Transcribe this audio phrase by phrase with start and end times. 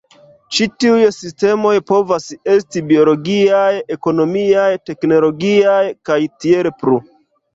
[0.57, 5.79] Ĉi tiuj sistemoj povas esti biologiaj, ekonomiaj, teknologiaj,
[6.11, 6.99] kaj tiel plu.